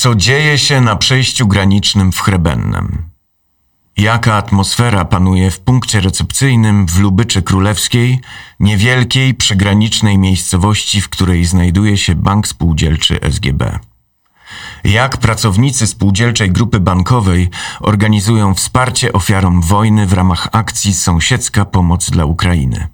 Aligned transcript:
Co 0.00 0.14
dzieje 0.14 0.58
się 0.58 0.80
na 0.80 0.96
przejściu 0.96 1.46
granicznym 1.46 2.12
w 2.12 2.20
Chrebennem? 2.20 3.10
Jaka 3.96 4.34
atmosfera 4.34 5.04
panuje 5.04 5.50
w 5.50 5.60
punkcie 5.60 6.00
recepcyjnym 6.00 6.86
w 6.86 6.98
Lubyczy 6.98 7.42
Królewskiej, 7.42 8.20
niewielkiej 8.60 9.34
przygranicznej 9.34 10.18
miejscowości, 10.18 11.00
w 11.00 11.08
której 11.08 11.44
znajduje 11.44 11.96
się 11.96 12.14
bank 12.14 12.48
spółdzielczy 12.48 13.20
SGB? 13.30 13.78
Jak 14.84 15.16
pracownicy 15.16 15.86
spółdzielczej 15.86 16.50
grupy 16.50 16.80
bankowej 16.80 17.50
organizują 17.80 18.54
wsparcie 18.54 19.12
ofiarom 19.12 19.62
wojny 19.62 20.06
w 20.06 20.12
ramach 20.12 20.48
akcji 20.52 20.94
Sąsiedzka 20.94 21.64
Pomoc 21.64 22.10
dla 22.10 22.24
Ukrainy? 22.24 22.88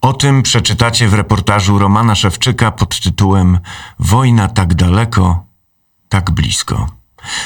O 0.00 0.12
tym 0.12 0.42
przeczytacie 0.42 1.08
w 1.08 1.14
reportażu 1.14 1.78
Romana 1.78 2.14
Szewczyka 2.14 2.70
pod 2.70 3.00
tytułem 3.00 3.58
Wojna 3.98 4.48
tak 4.48 4.74
daleko, 4.74 5.49
tak 6.10 6.30
blisko. 6.30 6.88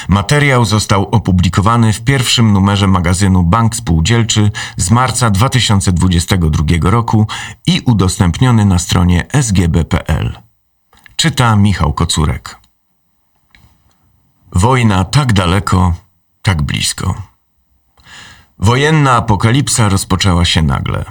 Materiał 0.07 0.65
został 0.65 1.09
opublikowany 1.09 1.93
w 1.93 2.01
pierwszym 2.01 2.53
numerze 2.53 2.87
magazynu 2.87 3.43
Bank 3.43 3.75
Spółdzielczy 3.75 4.51
z 4.77 4.91
marca 4.91 5.29
2022 5.29 6.63
roku 6.81 7.27
i 7.67 7.81
udostępniony 7.85 8.65
na 8.65 8.79
stronie 8.79 9.27
sgb.pl. 9.33 10.37
Czyta 11.15 11.55
Michał 11.55 11.93
Kocurek. 11.93 12.59
Wojna 14.51 15.03
tak 15.03 15.33
daleko, 15.33 15.93
tak 16.41 16.61
blisko. 16.61 17.15
Wojenna 18.59 19.11
apokalipsa 19.11 19.89
rozpoczęła 19.89 20.45
się 20.45 20.61
nagle. 20.61 21.05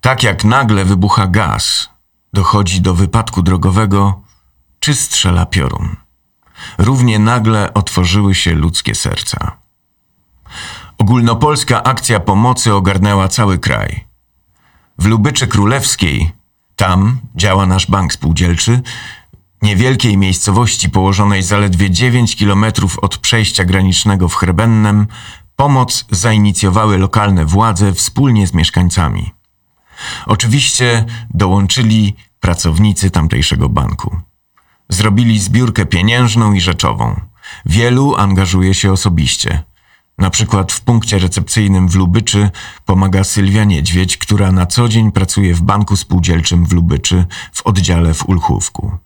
Tak 0.00 0.22
jak 0.22 0.44
nagle 0.44 0.84
wybucha 0.84 1.26
gaz, 1.26 1.90
dochodzi 2.32 2.80
do 2.80 2.94
wypadku 2.94 3.42
drogowego, 3.42 4.22
czy 4.80 4.94
strzela 4.94 5.46
piorun. 5.46 5.96
Równie 6.78 7.18
nagle 7.18 7.74
otworzyły 7.74 8.34
się 8.34 8.54
ludzkie 8.54 8.94
serca. 8.94 9.56
Ogólnopolska 10.98 11.82
akcja 11.82 12.20
pomocy 12.20 12.74
ogarnęła 12.74 13.28
cały 13.28 13.58
kraj. 13.58 14.04
W 14.98 15.06
Lubyczy 15.06 15.46
Królewskiej, 15.46 16.32
tam 16.76 17.18
działa 17.36 17.66
nasz 17.66 17.86
bank 17.86 18.12
spółdzielczy, 18.12 18.82
niewielkiej 19.62 20.16
miejscowości 20.16 20.90
położonej 20.90 21.42
zaledwie 21.42 21.90
9 21.90 22.36
kilometrów 22.36 22.98
od 22.98 23.18
przejścia 23.18 23.64
granicznego 23.64 24.28
w 24.28 24.34
Chrebennem, 24.34 25.06
pomoc 25.56 26.04
zainicjowały 26.10 26.98
lokalne 26.98 27.44
władze 27.44 27.92
wspólnie 27.92 28.46
z 28.46 28.54
mieszkańcami. 28.54 29.34
Oczywiście 30.26 31.04
dołączyli 31.30 32.16
pracownicy 32.40 33.10
tamtejszego 33.10 33.68
banku. 33.68 34.20
Zrobili 34.90 35.38
zbiórkę 35.38 35.86
pieniężną 35.86 36.52
i 36.52 36.60
rzeczową. 36.60 37.20
Wielu 37.66 38.16
angażuje 38.16 38.74
się 38.74 38.92
osobiście. 38.92 39.62
Na 40.18 40.30
przykład 40.30 40.72
w 40.72 40.80
punkcie 40.80 41.18
recepcyjnym 41.18 41.88
w 41.88 41.94
Lubyczy 41.94 42.50
pomaga 42.84 43.24
Sylwia 43.24 43.64
Niedźwiedź, 43.64 44.16
która 44.16 44.52
na 44.52 44.66
co 44.66 44.88
dzień 44.88 45.12
pracuje 45.12 45.54
w 45.54 45.62
banku 45.62 45.96
spółdzielczym 45.96 46.66
w 46.66 46.72
Lubyczy 46.72 47.26
w 47.52 47.66
oddziale 47.66 48.14
w 48.14 48.28
Ulchówku. 48.28 48.98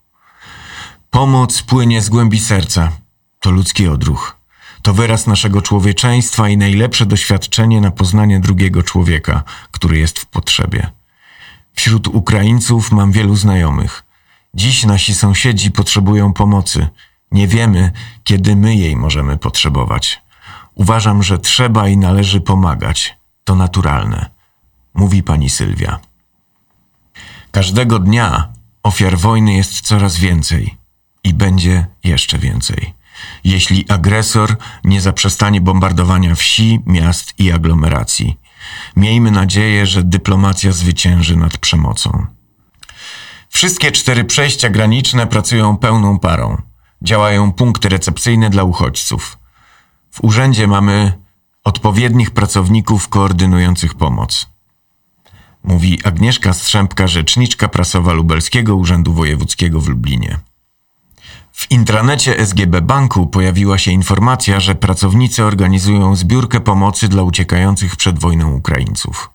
Pomoc 1.10 1.62
płynie 1.62 2.02
z 2.02 2.08
głębi 2.08 2.40
serca. 2.40 2.92
To 3.40 3.50
ludzki 3.50 3.88
odruch. 3.88 4.36
To 4.82 4.94
wyraz 4.94 5.26
naszego 5.26 5.62
człowieczeństwa 5.62 6.48
i 6.48 6.56
najlepsze 6.56 7.06
doświadczenie 7.06 7.80
na 7.80 7.90
poznanie 7.90 8.40
drugiego 8.40 8.82
człowieka, 8.82 9.42
który 9.70 9.98
jest 9.98 10.18
w 10.18 10.26
potrzebie. 10.26 10.90
Wśród 11.74 12.08
Ukraińców 12.08 12.92
mam 12.92 13.12
wielu 13.12 13.36
znajomych. 13.36 14.03
Dziś 14.54 14.84
nasi 14.84 15.14
sąsiedzi 15.14 15.70
potrzebują 15.70 16.32
pomocy. 16.32 16.88
Nie 17.32 17.48
wiemy, 17.48 17.92
kiedy 18.24 18.56
my 18.56 18.76
jej 18.76 18.96
możemy 18.96 19.36
potrzebować. 19.36 20.22
Uważam, 20.74 21.22
że 21.22 21.38
trzeba 21.38 21.88
i 21.88 21.96
należy 21.96 22.40
pomagać. 22.40 23.16
To 23.44 23.54
naturalne, 23.54 24.30
mówi 24.94 25.22
pani 25.22 25.50
Sylwia. 25.50 26.00
Każdego 27.50 27.98
dnia 27.98 28.52
ofiar 28.82 29.18
wojny 29.18 29.54
jest 29.54 29.80
coraz 29.80 30.18
więcej 30.18 30.76
i 31.24 31.34
będzie 31.34 31.86
jeszcze 32.04 32.38
więcej. 32.38 32.94
Jeśli 33.44 33.84
agresor 33.88 34.56
nie 34.84 35.00
zaprzestanie 35.00 35.60
bombardowania 35.60 36.34
wsi, 36.34 36.80
miast 36.86 37.34
i 37.38 37.52
aglomeracji, 37.52 38.38
miejmy 38.96 39.30
nadzieję, 39.30 39.86
że 39.86 40.02
dyplomacja 40.02 40.72
zwycięży 40.72 41.36
nad 41.36 41.58
przemocą. 41.58 42.26
Wszystkie 43.54 43.92
cztery 43.92 44.24
przejścia 44.24 44.70
graniczne 44.70 45.26
pracują 45.26 45.76
pełną 45.76 46.18
parą. 46.18 46.62
Działają 47.02 47.52
punkty 47.52 47.88
recepcyjne 47.88 48.50
dla 48.50 48.64
uchodźców. 48.64 49.38
W 50.10 50.24
urzędzie 50.24 50.66
mamy 50.66 51.12
odpowiednich 51.64 52.30
pracowników 52.30 53.08
koordynujących 53.08 53.94
pomoc. 53.94 54.50
Mówi 55.64 56.00
Agnieszka 56.04 56.52
Strzępka, 56.52 57.06
rzeczniczka 57.06 57.68
prasowa 57.68 58.12
Lubelskiego 58.12 58.76
Urzędu 58.76 59.12
Wojewódzkiego 59.12 59.80
w 59.80 59.88
Lublinie. 59.88 60.38
W 61.52 61.70
intranecie 61.70 62.38
SGB 62.46 62.80
Banku 62.82 63.26
pojawiła 63.26 63.78
się 63.78 63.90
informacja, 63.90 64.60
że 64.60 64.74
pracownicy 64.74 65.44
organizują 65.44 66.16
zbiórkę 66.16 66.60
pomocy 66.60 67.08
dla 67.08 67.22
uciekających 67.22 67.96
przed 67.96 68.18
wojną 68.18 68.54
Ukraińców. 68.54 69.30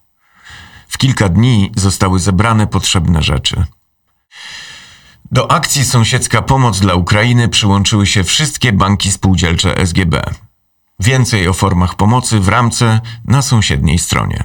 W 0.87 0.97
kilka 0.97 1.29
dni 1.29 1.71
zostały 1.75 2.19
zebrane 2.19 2.67
potrzebne 2.67 3.21
rzeczy. 3.21 3.65
Do 5.31 5.51
akcji 5.51 5.85
Sąsiedzka 5.85 6.41
Pomoc 6.41 6.79
dla 6.79 6.93
Ukrainy 6.93 7.49
przyłączyły 7.49 8.07
się 8.07 8.23
wszystkie 8.23 8.73
banki 8.73 9.11
spółdzielcze 9.11 9.77
SGB. 9.77 10.21
Więcej 10.99 11.47
o 11.47 11.53
formach 11.53 11.95
pomocy 11.95 12.39
w 12.39 12.47
ramce 12.47 13.01
na 13.25 13.41
sąsiedniej 13.41 13.99
stronie. 13.99 14.43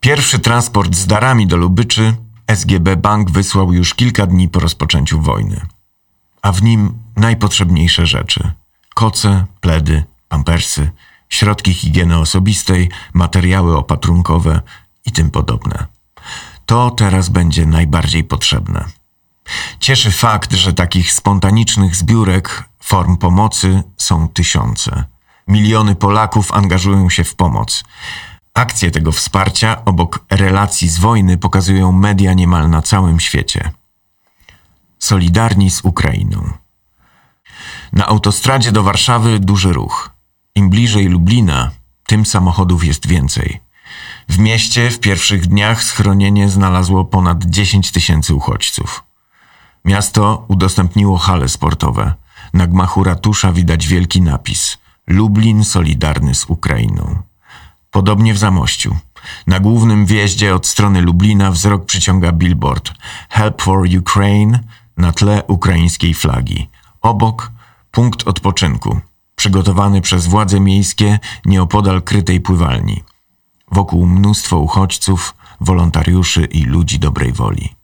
Pierwszy 0.00 0.38
transport 0.38 0.94
z 0.94 1.06
darami 1.06 1.46
do 1.46 1.56
Lubyczy 1.56 2.14
SGB 2.46 2.96
Bank 2.96 3.30
wysłał 3.30 3.72
już 3.72 3.94
kilka 3.94 4.26
dni 4.26 4.48
po 4.48 4.60
rozpoczęciu 4.60 5.20
wojny 5.20 5.60
a 6.46 6.52
w 6.52 6.62
nim 6.62 6.98
najpotrzebniejsze 7.16 8.06
rzeczy: 8.06 8.52
koce, 8.94 9.46
pledy, 9.60 10.04
pampersy, 10.28 10.90
środki 11.28 11.74
higieny 11.74 12.18
osobistej, 12.18 12.90
materiały 13.14 13.76
opatrunkowe 13.76 14.60
i 15.06 15.12
tym 15.12 15.30
podobne. 15.30 15.86
To 16.66 16.90
teraz 16.90 17.28
będzie 17.28 17.66
najbardziej 17.66 18.24
potrzebne. 18.24 18.84
Cieszy 19.80 20.10
fakt, 20.10 20.52
że 20.52 20.72
takich 20.72 21.12
spontanicznych 21.12 21.96
zbiórek, 21.96 22.64
form 22.82 23.16
pomocy 23.16 23.82
są 23.96 24.28
tysiące. 24.28 25.04
Miliony 25.48 25.94
Polaków 25.94 26.52
angażują 26.52 27.10
się 27.10 27.24
w 27.24 27.34
pomoc. 27.34 27.84
Akcje 28.54 28.90
tego 28.90 29.12
wsparcia 29.12 29.84
obok 29.84 30.24
relacji 30.30 30.88
z 30.88 30.98
wojny 30.98 31.38
pokazują 31.38 31.92
media 31.92 32.32
niemal 32.32 32.70
na 32.70 32.82
całym 32.82 33.20
świecie 33.20 33.72
solidarni 34.98 35.70
z 35.70 35.84
Ukrainą. 35.84 36.52
Na 37.92 38.06
autostradzie 38.06 38.72
do 38.72 38.82
Warszawy 38.82 39.38
duży 39.40 39.72
ruch. 39.72 40.10
Im 40.54 40.70
bliżej 40.70 41.06
Lublina, 41.06 41.70
tym 42.06 42.26
samochodów 42.26 42.84
jest 42.84 43.06
więcej. 43.06 43.60
W 44.28 44.38
mieście 44.38 44.90
w 44.90 45.00
pierwszych 45.00 45.46
dniach 45.46 45.84
schronienie 45.84 46.48
znalazło 46.48 47.04
ponad 47.04 47.44
10 47.44 47.92
tysięcy 47.92 48.34
uchodźców. 48.34 49.02
Miasto 49.86 50.44
udostępniło 50.48 51.18
hale 51.18 51.48
sportowe. 51.48 52.14
Na 52.54 52.66
gmachu 52.66 53.04
ratusza 53.04 53.52
widać 53.52 53.86
wielki 53.86 54.22
napis 54.22 54.78
Lublin 55.06 55.64
solidarny 55.64 56.34
z 56.34 56.44
Ukrainą. 56.44 57.22
Podobnie 57.90 58.34
w 58.34 58.38
Zamościu. 58.38 58.96
Na 59.46 59.60
głównym 59.60 60.06
wjeździe 60.06 60.54
od 60.54 60.66
strony 60.66 61.02
Lublina 61.02 61.50
wzrok 61.50 61.84
przyciąga 61.84 62.32
billboard 62.32 62.92
Help 63.28 63.62
for 63.62 63.86
Ukraine 63.98 64.60
na 64.96 65.12
tle 65.12 65.42
ukraińskiej 65.46 66.14
flagi. 66.14 66.68
Obok 67.02 67.52
punkt 67.90 68.28
odpoczynku, 68.28 69.00
przygotowany 69.36 70.00
przez 70.00 70.26
władze 70.26 70.60
miejskie 70.60 71.18
nieopodal 71.44 72.02
krytej 72.02 72.40
pływalni. 72.40 73.04
Wokół 73.72 74.06
mnóstwo 74.06 74.58
uchodźców, 74.58 75.34
wolontariuszy 75.60 76.44
i 76.44 76.64
ludzi 76.64 76.98
dobrej 76.98 77.32
woli. 77.32 77.75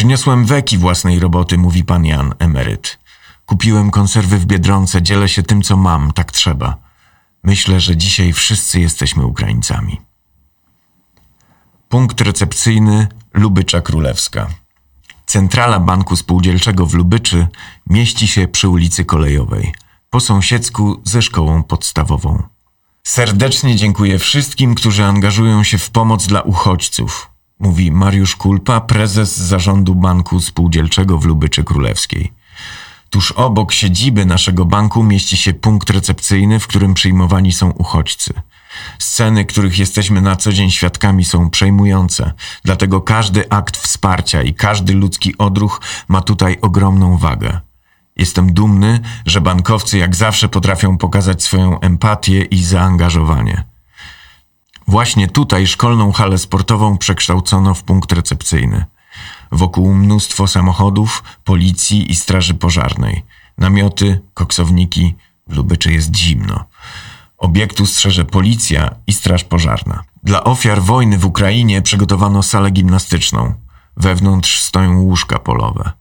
Przyniosłem 0.00 0.44
weki 0.44 0.78
własnej 0.78 1.18
roboty, 1.18 1.58
mówi 1.58 1.84
pan 1.84 2.04
Jan, 2.04 2.34
emeryt. 2.38 2.98
Kupiłem 3.46 3.90
konserwy 3.90 4.38
w 4.38 4.46
Biedronce, 4.46 5.02
dzielę 5.02 5.28
się 5.28 5.42
tym, 5.42 5.62
co 5.62 5.76
mam, 5.76 6.12
tak 6.12 6.32
trzeba. 6.32 6.76
Myślę, 7.44 7.80
że 7.80 7.96
dzisiaj 7.96 8.32
wszyscy 8.32 8.80
jesteśmy 8.80 9.26
Ukraińcami. 9.26 10.00
Punkt 11.88 12.20
recepcyjny 12.20 13.06
Lubycza 13.34 13.80
Królewska. 13.80 14.48
Centrala 15.26 15.80
Banku 15.80 16.16
Spółdzielczego 16.16 16.86
w 16.86 16.94
Lubyczy 16.94 17.46
mieści 17.86 18.28
się 18.28 18.48
przy 18.48 18.68
ulicy 18.68 19.04
Kolejowej, 19.04 19.74
po 20.10 20.20
sąsiedzku 20.20 21.00
ze 21.04 21.22
szkołą 21.22 21.62
podstawową. 21.62 22.42
Serdecznie 23.04 23.76
dziękuję 23.76 24.18
wszystkim, 24.18 24.74
którzy 24.74 25.04
angażują 25.04 25.64
się 25.64 25.78
w 25.78 25.90
pomoc 25.90 26.26
dla 26.26 26.42
uchodźców, 26.42 27.29
mówi 27.60 27.92
Mariusz 27.92 28.36
Kulpa, 28.36 28.80
prezes 28.80 29.36
zarządu 29.36 29.94
Banku 29.94 30.40
Spółdzielczego 30.40 31.18
w 31.18 31.24
Lubyczy 31.24 31.64
Królewskiej. 31.64 32.32
Tuż 33.10 33.32
obok 33.32 33.72
siedziby 33.72 34.26
naszego 34.26 34.64
banku 34.64 35.02
mieści 35.02 35.36
się 35.36 35.54
punkt 35.54 35.90
recepcyjny, 35.90 36.60
w 36.60 36.66
którym 36.66 36.94
przyjmowani 36.94 37.52
są 37.52 37.70
uchodźcy. 37.70 38.34
Sceny, 38.98 39.44
których 39.44 39.78
jesteśmy 39.78 40.20
na 40.20 40.36
co 40.36 40.52
dzień 40.52 40.70
świadkami, 40.70 41.24
są 41.24 41.50
przejmujące, 41.50 42.32
dlatego 42.64 43.00
każdy 43.00 43.50
akt 43.50 43.76
wsparcia 43.76 44.42
i 44.42 44.54
każdy 44.54 44.94
ludzki 44.94 45.38
odruch 45.38 45.80
ma 46.08 46.20
tutaj 46.20 46.58
ogromną 46.60 47.18
wagę. 47.18 47.60
Jestem 48.16 48.52
dumny, 48.52 49.00
że 49.26 49.40
bankowcy 49.40 49.98
jak 49.98 50.16
zawsze 50.16 50.48
potrafią 50.48 50.98
pokazać 50.98 51.42
swoją 51.42 51.80
empatię 51.80 52.42
i 52.42 52.64
zaangażowanie. 52.64 53.69
Właśnie 54.90 55.28
tutaj 55.28 55.66
szkolną 55.66 56.12
halę 56.12 56.38
sportową 56.38 56.98
przekształcono 56.98 57.74
w 57.74 57.82
punkt 57.82 58.12
recepcyjny. 58.12 58.84
Wokół 59.52 59.94
mnóstwo 59.94 60.46
samochodów, 60.46 61.22
policji 61.44 62.10
i 62.10 62.16
straży 62.16 62.54
pożarnej. 62.54 63.24
Namioty, 63.58 64.20
koksowniki, 64.34 65.14
w 65.46 65.56
Lubyczy 65.56 65.92
jest 65.92 66.16
zimno. 66.16 66.64
Obiektu 67.38 67.86
strzeże 67.86 68.24
policja 68.24 68.94
i 69.06 69.12
straż 69.12 69.44
pożarna. 69.44 70.02
Dla 70.22 70.44
ofiar 70.44 70.82
wojny 70.82 71.18
w 71.18 71.26
Ukrainie 71.26 71.82
przygotowano 71.82 72.42
salę 72.42 72.70
gimnastyczną. 72.70 73.54
Wewnątrz 73.96 74.60
stoją 74.60 75.00
łóżka 75.00 75.38
polowe. 75.38 75.92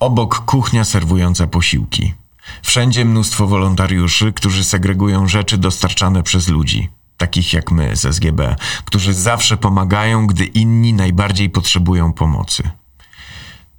Obok 0.00 0.44
kuchnia 0.44 0.84
serwująca 0.84 1.46
posiłki. 1.46 2.14
Wszędzie 2.62 3.04
mnóstwo 3.04 3.46
wolontariuszy, 3.46 4.32
którzy 4.32 4.64
segregują 4.64 5.28
rzeczy 5.28 5.58
dostarczane 5.58 6.22
przez 6.22 6.48
ludzi, 6.48 6.88
takich 7.18 7.52
jak 7.52 7.70
my 7.70 7.96
z 7.96 8.06
SGB, 8.06 8.56
którzy 8.84 9.14
zawsze 9.14 9.56
pomagają, 9.56 10.26
gdy 10.26 10.44
inni 10.44 10.92
najbardziej 10.92 11.50
potrzebują 11.50 12.12
pomocy. 12.12 12.70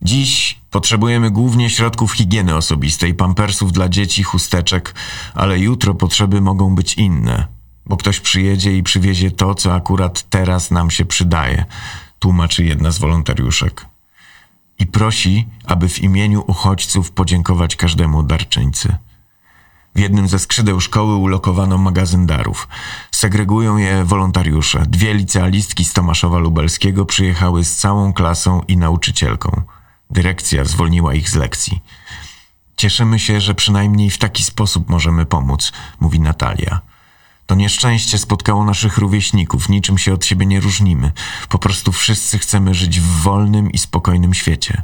Dziś 0.02 0.60
potrzebujemy 0.72 1.32
głównie 1.32 1.70
środków 1.70 2.14
higieny 2.14 2.56
osobistej, 2.56 3.14
pampersów 3.14 3.72
dla 3.72 3.90
dzieci, 3.90 4.24
chusteczek, 4.24 4.96
ale 5.34 5.60
jutro 5.60 5.94
potrzeby 5.94 6.42
mogą 6.42 6.76
być 6.76 6.94
inne, 6.94 7.48
bo 7.86 7.98
ktoś 7.98 8.20
przyjedzie 8.20 8.78
i 8.78 8.84
przywiezie 8.84 9.32
to, 9.32 9.56
co 9.56 9.74
akurat 9.74 10.30
teraz 10.30 10.72
nam 10.72 10.92
się 10.92 11.06
przydaje, 11.06 11.66
tłumaczy 12.20 12.66
jedna 12.66 12.92
z 12.92 13.00
wolontariuszek. 13.00 13.86
I 14.80 14.88
prosi, 14.88 15.48
aby 15.66 15.90
w 15.90 16.00
imieniu 16.00 16.44
uchodźców 16.48 17.12
podziękować 17.12 17.76
każdemu 17.76 18.24
darczyńcy. 18.24 18.96
W 19.96 20.00
jednym 20.00 20.28
ze 20.28 20.40
skrzydeł 20.40 20.82
szkoły 20.82 21.16
ulokowano 21.16 21.78
magazyn 21.78 22.26
darów. 22.26 22.68
Segregują 23.20 23.78
je 23.78 24.04
wolontariusze. 24.06 24.86
Dwie 24.88 25.14
licealistki 25.14 25.86
z 25.86 25.94
Tomaszowa 25.94 26.38
Lubelskiego 26.38 27.06
przyjechały 27.06 27.64
z 27.64 27.76
całą 27.76 28.14
klasą 28.14 28.62
i 28.68 28.78
nauczycielką. 28.78 29.62
Dyrekcja 30.10 30.66
zwolniła 30.66 31.14
ich 31.14 31.30
z 31.30 31.36
lekcji. 31.36 31.82
Cieszymy 32.78 33.20
się, 33.20 33.42
że 33.42 33.56
przynajmniej 33.56 34.10
w 34.10 34.18
taki 34.18 34.44
sposób 34.44 34.90
możemy 34.90 35.26
pomóc, 35.26 35.72
mówi 36.00 36.20
Natalia. 36.20 36.82
To 37.46 37.56
nieszczęście 37.56 38.18
spotkało 38.18 38.66
naszych 38.66 38.98
rówieśników, 38.98 39.70
niczym 39.70 39.98
się 39.98 40.14
od 40.14 40.26
siebie 40.26 40.46
nie 40.46 40.60
różnimy. 40.60 41.12
Po 41.50 41.60
prostu 41.60 41.92
wszyscy 41.92 42.40
chcemy 42.40 42.74
żyć 42.74 43.00
w 43.00 43.22
wolnym 43.22 43.72
i 43.72 43.78
spokojnym 43.78 44.34
świecie. 44.34 44.84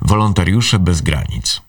Wolontariusze 0.00 0.78
bez 0.78 1.00
granic. 1.00 1.62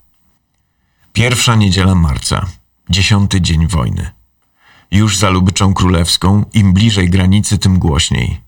Pierwsza 1.13 1.55
niedziela 1.55 1.95
marca, 1.95 2.45
dziesiąty 2.89 3.41
dzień 3.41 3.67
wojny. 3.67 4.24
Już 4.91 5.17
za 5.17 5.29
Lubyczą 5.29 5.73
Królewską, 5.73 6.45
im 6.53 6.73
bliżej 6.73 7.09
granicy, 7.09 7.57
tym 7.57 7.79
głośniej. 7.79 8.41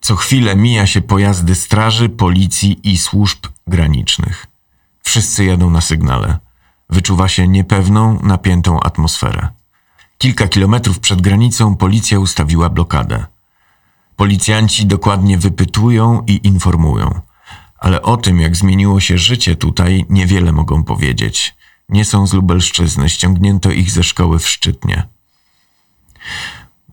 Co 0.00 0.16
chwilę 0.16 0.56
mija 0.56 0.86
się 0.86 1.00
pojazdy 1.00 1.54
straży, 1.54 2.08
policji 2.08 2.80
i 2.92 2.98
służb 2.98 3.46
granicznych. 3.66 4.46
Wszyscy 5.02 5.44
jadą 5.44 5.70
na 5.70 5.80
sygnale. 5.80 6.38
Wyczuwa 6.90 7.28
się 7.28 7.48
niepewną, 7.48 8.18
napiętą 8.22 8.80
atmosferę. 8.80 9.48
Kilka 10.18 10.48
kilometrów 10.48 10.98
przed 10.98 11.20
granicą 11.20 11.76
policja 11.76 12.18
ustawiła 12.18 12.68
blokadę. 12.68 13.26
Policjanci 14.16 14.86
dokładnie 14.86 15.38
wypytują 15.38 16.22
i 16.26 16.46
informują, 16.46 17.20
ale 17.78 18.02
o 18.02 18.16
tym, 18.16 18.40
jak 18.40 18.56
zmieniło 18.56 19.00
się 19.00 19.18
życie 19.18 19.56
tutaj, 19.56 20.04
niewiele 20.08 20.52
mogą 20.52 20.84
powiedzieć. 20.84 21.54
Nie 21.88 22.04
są 22.04 22.26
z 22.26 22.32
Lubelszczyzny, 22.32 23.08
ściągnięto 23.08 23.70
ich 23.70 23.90
ze 23.90 24.02
szkoły 24.02 24.38
w 24.38 24.48
Szczytnie. 24.48 25.13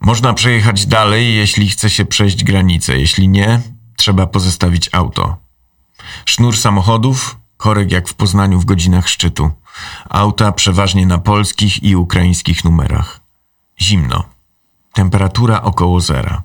Można 0.02 0.34
przejechać 0.34 0.86
dalej, 0.86 1.36
jeśli 1.36 1.70
chce 1.70 1.90
się 1.90 2.06
przejść 2.06 2.44
granicę. 2.44 3.00
Jeśli 3.00 3.28
nie, 3.28 3.62
trzeba 3.96 4.28
pozostawić 4.28 4.90
auto. 4.92 5.38
Sznur 6.26 6.58
samochodów, 6.58 7.38
korek 7.58 7.92
jak 7.92 8.08
w 8.08 8.14
Poznaniu 8.14 8.60
w 8.60 8.66
godzinach 8.66 9.10
szczytu. 9.10 9.52
Auta 10.10 10.52
przeważnie 10.52 11.06
na 11.06 11.18
polskich 11.18 11.84
i 11.84 11.96
ukraińskich 11.96 12.64
numerach. 12.64 13.20
Zimno. 13.82 14.24
Temperatura 14.94 15.62
około 15.62 16.02
zera. 16.02 16.44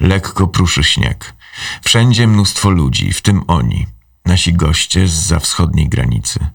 Lekko 0.00 0.46
pruszy 0.48 0.84
śnieg. 0.84 1.34
Wszędzie 1.82 2.26
mnóstwo 2.26 2.70
ludzi, 2.70 3.12
w 3.12 3.22
tym 3.22 3.44
oni, 3.46 3.86
nasi 4.24 4.52
goście 4.52 5.08
z 5.08 5.12
za 5.12 5.38
wschodniej 5.38 5.88
granicy. 5.88 6.46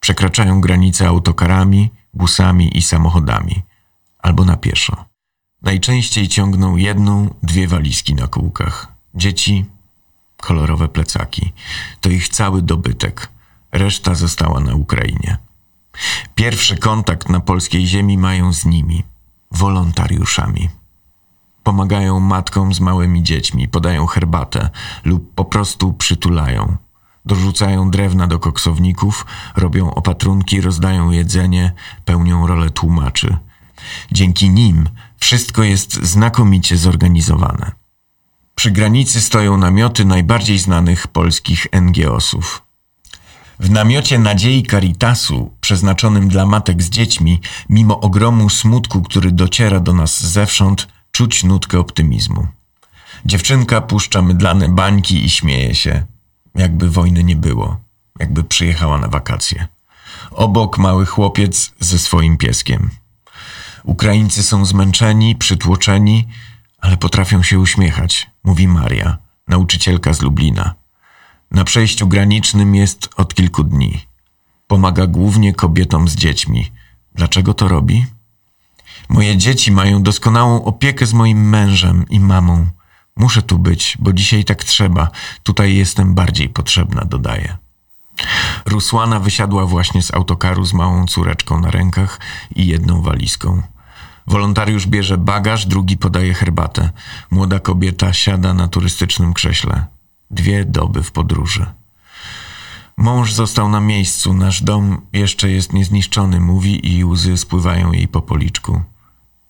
Przekraczają 0.00 0.60
granicę 0.60 1.08
autokarami, 1.08 1.90
busami 2.14 2.78
i 2.78 2.82
samochodami, 2.82 3.62
albo 4.18 4.44
na 4.44 4.56
pieszo. 4.56 5.04
Najczęściej 5.64 6.28
ciągną 6.28 6.76
jedną, 6.76 7.34
dwie 7.42 7.68
walizki 7.68 8.14
na 8.14 8.26
kółkach. 8.26 8.88
Dzieci, 9.14 9.64
kolorowe 10.36 10.88
plecaki. 10.88 11.52
To 12.00 12.08
ich 12.08 12.28
cały 12.28 12.62
dobytek. 12.62 13.28
Reszta 13.72 14.14
została 14.14 14.60
na 14.60 14.74
Ukrainie. 14.74 15.38
Pierwszy 16.34 16.76
kontakt 16.76 17.28
na 17.28 17.40
polskiej 17.40 17.86
ziemi 17.86 18.18
mają 18.18 18.52
z 18.52 18.64
nimi, 18.64 19.04
wolontariuszami. 19.50 20.68
Pomagają 21.62 22.20
matkom 22.20 22.74
z 22.74 22.80
małymi 22.80 23.22
dziećmi, 23.22 23.68
podają 23.68 24.06
herbatę 24.06 24.70
lub 25.04 25.34
po 25.34 25.44
prostu 25.44 25.92
przytulają. 25.92 26.76
Dorzucają 27.24 27.90
drewna 27.90 28.26
do 28.26 28.38
koksowników, 28.38 29.26
robią 29.56 29.94
opatrunki, 29.94 30.60
rozdają 30.60 31.10
jedzenie, 31.10 31.72
pełnią 32.04 32.46
rolę 32.46 32.70
tłumaczy. 32.70 33.36
Dzięki 34.12 34.50
nim 34.50 34.88
wszystko 35.24 35.62
jest 35.62 35.92
znakomicie 35.92 36.76
zorganizowane. 36.76 37.72
Przy 38.54 38.70
granicy 38.70 39.20
stoją 39.20 39.56
namioty 39.56 40.04
najbardziej 40.04 40.58
znanych 40.58 41.06
polskich 41.08 41.66
NGOsów. 41.82 42.62
W 43.60 43.70
namiocie 43.70 44.18
Nadziei 44.18 44.62
Caritasu, 44.62 45.50
przeznaczonym 45.60 46.28
dla 46.28 46.46
matek 46.46 46.82
z 46.82 46.90
dziećmi, 46.90 47.40
mimo 47.68 48.00
ogromu 48.00 48.50
smutku, 48.50 49.02
który 49.02 49.32
dociera 49.32 49.80
do 49.80 49.92
nas 49.92 50.24
zewsząd, 50.24 50.88
czuć 51.12 51.44
nutkę 51.44 51.78
optymizmu. 51.78 52.46
Dziewczynka 53.24 53.80
puszcza 53.80 54.22
mydlane 54.22 54.68
bańki 54.68 55.24
i 55.24 55.30
śmieje 55.30 55.74
się, 55.74 56.06
jakby 56.54 56.90
wojny 56.90 57.24
nie 57.24 57.36
było, 57.36 57.76
jakby 58.20 58.44
przyjechała 58.44 58.98
na 58.98 59.08
wakacje. 59.08 59.68
Obok 60.30 60.78
mały 60.78 61.06
chłopiec 61.06 61.72
ze 61.80 61.98
swoim 61.98 62.36
pieskiem. 62.36 62.90
Ukraińcy 63.84 64.42
są 64.42 64.64
zmęczeni, 64.64 65.36
przytłoczeni, 65.36 66.28
ale 66.80 66.96
potrafią 66.96 67.42
się 67.42 67.58
uśmiechać, 67.58 68.30
mówi 68.44 68.68
Maria, 68.68 69.18
nauczycielka 69.48 70.12
z 70.12 70.22
Lublina. 70.22 70.74
Na 71.50 71.64
przejściu 71.64 72.06
granicznym 72.06 72.74
jest 72.74 73.08
od 73.16 73.34
kilku 73.34 73.64
dni. 73.64 74.06
Pomaga 74.66 75.06
głównie 75.06 75.54
kobietom 75.54 76.08
z 76.08 76.14
dziećmi. 76.16 76.72
Dlaczego 77.14 77.54
to 77.54 77.68
robi? 77.68 78.06
Moje 79.08 79.36
dzieci 79.36 79.72
mają 79.72 80.02
doskonałą 80.02 80.64
opiekę 80.64 81.06
z 81.06 81.12
moim 81.12 81.48
mężem 81.48 82.04
i 82.10 82.20
mamą. 82.20 82.66
Muszę 83.16 83.42
tu 83.42 83.58
być, 83.58 83.96
bo 84.00 84.12
dzisiaj 84.12 84.44
tak 84.44 84.64
trzeba. 84.64 85.10
Tutaj 85.42 85.74
jestem 85.74 86.14
bardziej 86.14 86.48
potrzebna, 86.48 87.04
dodaje. 87.04 87.56
Rusłana 88.66 89.20
wysiadła 89.20 89.66
właśnie 89.66 90.02
z 90.02 90.14
autokaru 90.14 90.64
z 90.64 90.72
małą 90.72 91.06
córeczką 91.06 91.60
na 91.60 91.70
rękach 91.70 92.20
i 92.56 92.66
jedną 92.66 93.02
walizką. 93.02 93.62
Wolontariusz 94.26 94.86
bierze 94.86 95.18
bagaż, 95.18 95.66
drugi 95.66 95.96
podaje 95.96 96.34
herbatę. 96.34 96.90
Młoda 97.30 97.60
kobieta 97.60 98.12
siada 98.12 98.54
na 98.54 98.68
turystycznym 98.68 99.34
krześle. 99.34 99.86
Dwie 100.30 100.64
doby 100.64 101.02
w 101.02 101.12
podróży. 101.12 101.66
Mąż 102.96 103.32
został 103.32 103.68
na 103.68 103.80
miejscu, 103.80 104.34
nasz 104.34 104.62
dom 104.62 105.06
jeszcze 105.12 105.50
jest 105.50 105.72
niezniszczony, 105.72 106.40
mówi 106.40 106.96
i 106.96 107.04
łzy 107.04 107.36
spływają 107.36 107.92
jej 107.92 108.08
po 108.08 108.22
policzku. 108.22 108.82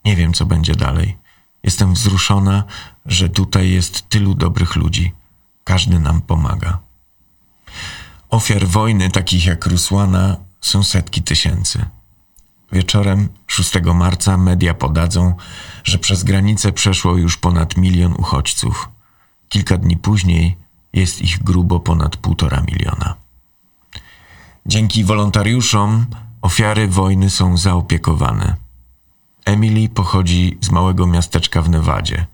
Nie 0.04 0.16
wiem, 0.16 0.32
co 0.32 0.46
będzie 0.46 0.74
dalej. 0.74 1.16
Jestem 1.62 1.94
wzruszona, 1.94 2.64
że 3.06 3.28
tutaj 3.28 3.70
jest 3.70 4.08
tylu 4.08 4.34
dobrych 4.34 4.76
ludzi. 4.76 5.12
Każdy 5.64 5.98
nam 5.98 6.20
pomaga. 6.20 6.78
Ofiar 8.30 8.66
wojny, 8.66 9.10
takich 9.10 9.46
jak 9.46 9.66
Rusłana, 9.66 10.36
są 10.60 10.82
setki 10.82 11.22
tysięcy. 11.22 11.84
Wieczorem 12.74 13.28
6 13.46 13.72
marca 13.94 14.36
media 14.36 14.74
podadzą, 14.74 15.34
że 15.84 15.98
przez 15.98 16.24
granicę 16.24 16.72
przeszło 16.72 17.16
już 17.16 17.36
ponad 17.36 17.76
milion 17.76 18.12
uchodźców. 18.12 18.88
Kilka 19.48 19.76
dni 19.76 19.96
później 19.96 20.56
jest 20.92 21.22
ich 21.22 21.42
grubo 21.42 21.80
ponad 21.80 22.16
półtora 22.16 22.60
miliona. 22.60 23.14
Dzięki 24.66 25.04
wolontariuszom 25.04 26.06
ofiary 26.42 26.88
wojny 26.88 27.30
są 27.30 27.56
zaopiekowane. 27.56 28.56
Emily 29.44 29.88
pochodzi 29.88 30.58
z 30.60 30.70
małego 30.70 31.06
miasteczka 31.06 31.62
w 31.62 31.70
Nevadzie, 31.70 32.26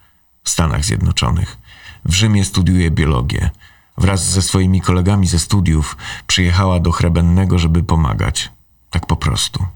w 0.44 0.50
Stanach 0.50 0.84
Zjednoczonych. 0.84 1.58
W 2.04 2.12
Rzymie 2.12 2.44
studiuje 2.44 2.90
biologię. 2.90 3.50
Wraz 3.98 4.30
ze 4.30 4.42
swoimi 4.42 4.80
kolegami 4.80 5.26
ze 5.26 5.38
studiów 5.38 5.96
przyjechała 6.26 6.80
do 6.80 6.92
Chrebennego, 6.92 7.58
żeby 7.58 7.82
pomagać. 7.82 8.50
Tak 8.90 9.06
po 9.06 9.16
prostu. 9.16 9.66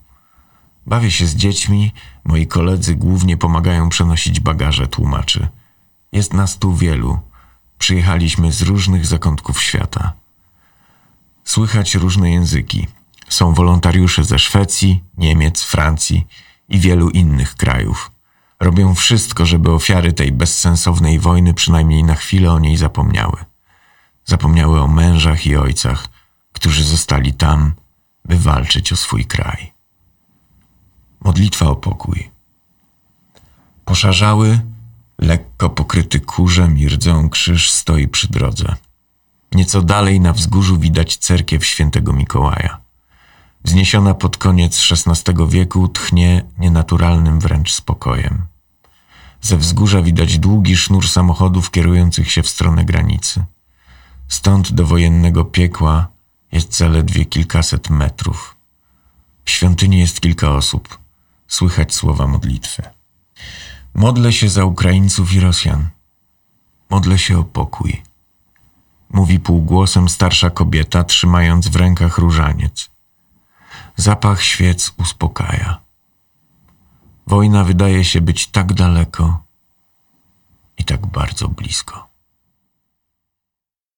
Bawię 0.86 1.10
się 1.10 1.26
z 1.26 1.36
dziećmi, 1.36 1.92
moi 2.24 2.46
koledzy 2.46 2.94
głównie 2.94 3.36
pomagają 3.36 3.88
przenosić 3.88 4.40
bagaże, 4.40 4.86
tłumaczy. 4.86 5.48
Jest 6.12 6.32
nas 6.32 6.58
tu 6.58 6.74
wielu. 6.74 7.20
Przyjechaliśmy 7.78 8.52
z 8.52 8.62
różnych 8.62 9.06
zakątków 9.06 9.62
świata. 9.62 10.12
Słychać 11.44 11.94
różne 11.94 12.30
języki. 12.30 12.86
Są 13.28 13.54
wolontariusze 13.54 14.24
ze 14.24 14.38
Szwecji, 14.38 15.04
Niemiec, 15.18 15.62
Francji 15.62 16.26
i 16.68 16.78
wielu 16.80 17.10
innych 17.10 17.54
krajów. 17.54 18.10
Robią 18.60 18.94
wszystko, 18.94 19.46
żeby 19.46 19.70
ofiary 19.70 20.12
tej 20.12 20.32
bezsensownej 20.32 21.18
wojny 21.18 21.54
przynajmniej 21.54 22.04
na 22.04 22.14
chwilę 22.14 22.52
o 22.52 22.58
niej 22.58 22.76
zapomniały. 22.76 23.44
Zapomniały 24.24 24.80
o 24.80 24.88
mężach 24.88 25.46
i 25.46 25.56
ojcach, 25.56 26.08
którzy 26.52 26.84
zostali 26.84 27.34
tam, 27.34 27.72
by 28.24 28.38
walczyć 28.38 28.92
o 28.92 28.96
swój 28.96 29.24
kraj. 29.24 29.74
Modlitwa 31.25 31.66
o 31.66 31.76
pokój. 31.76 32.31
Poszarzały, 33.85 34.61
lekko 35.19 35.71
pokryty 35.71 36.21
kurzem 36.21 36.78
i 36.78 36.88
rdzą 36.88 37.28
krzyż 37.28 37.71
stoi 37.71 38.09
przy 38.09 38.28
drodze. 38.28 38.75
Nieco 39.52 39.83
dalej 39.83 40.21
na 40.21 40.33
wzgórzu 40.33 40.78
widać 40.78 41.16
cerkiew 41.16 41.66
świętego 41.66 42.12
Mikołaja. 42.12 42.81
Wzniesiona 43.64 44.14
pod 44.14 44.37
koniec 44.37 44.93
XVI 45.07 45.35
wieku 45.49 45.88
tchnie 45.88 46.45
nienaturalnym 46.59 47.40
wręcz 47.40 47.73
spokojem. 47.73 48.47
Ze 49.40 49.57
wzgórza 49.57 50.02
widać 50.02 50.38
długi 50.38 50.76
sznur 50.76 51.09
samochodów 51.09 51.71
kierujących 51.71 52.33
się 52.33 52.43
w 52.43 52.49
stronę 52.49 52.85
granicy. 52.85 53.45
Stąd 54.28 54.73
do 54.73 54.87
wojennego 54.87 55.45
piekła 55.45 56.09
jest 56.52 56.76
zaledwie 56.76 57.25
kilkaset 57.25 57.90
metrów. 57.90 58.57
W 59.45 59.50
świątyni 59.50 59.99
jest 59.99 60.21
kilka 60.21 60.50
osób. 60.50 61.03
Słychać 61.54 61.94
słowa 61.94 62.26
modlitwy. 62.26 62.82
Modlę 63.94 64.32
się 64.32 64.49
za 64.49 64.64
Ukraińców 64.64 65.32
i 65.32 65.40
Rosjan. 65.40 65.88
Modlę 66.90 67.18
się 67.18 67.38
o 67.38 67.44
pokój. 67.44 68.02
Mówi 69.11 69.40
półgłosem 69.40 70.08
starsza 70.08 70.50
kobieta, 70.50 71.04
trzymając 71.04 71.68
w 71.68 71.76
rękach 71.76 72.18
różaniec. 72.18 72.90
Zapach 73.96 74.42
świec 74.42 74.92
uspokaja. 74.99 75.80
Wojna 77.26 77.64
wydaje 77.64 78.04
się 78.04 78.20
być 78.20 78.46
tak 78.46 78.73
daleko 78.73 79.42
i 80.78 80.84
tak 80.84 81.06
bardzo 81.06 81.49
blisko. 81.49 82.08